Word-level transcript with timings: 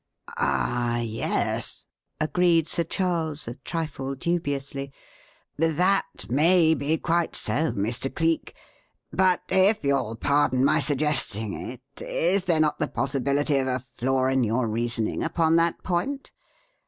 "Ah, 0.35 0.97
yes," 0.99 1.85
agreed 2.19 2.67
Sir 2.67 2.83
Charles, 2.83 3.47
a 3.47 3.53
trifle 3.63 4.15
dubiously, 4.15 4.91
"that 5.59 6.25
may 6.27 6.73
be 6.73 6.97
quite 6.97 7.35
so, 7.35 7.71
Mr. 7.73 8.11
Cleek; 8.11 8.55
but, 9.13 9.43
if 9.49 9.83
you 9.83 9.93
will 9.93 10.15
pardon 10.15 10.65
my 10.65 10.79
suggesting 10.79 11.53
it, 11.53 11.81
is 12.01 12.45
there 12.45 12.59
not 12.59 12.79
the 12.79 12.87
possibility 12.87 13.57
of 13.59 13.67
a 13.67 13.77
flaw 13.95 14.25
in 14.25 14.43
your 14.43 14.67
reasoning 14.67 15.21
upon 15.21 15.55
that 15.57 15.83
point? 15.83 16.31